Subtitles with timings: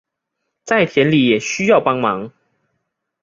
[0.63, 2.33] 在田里也需帮忙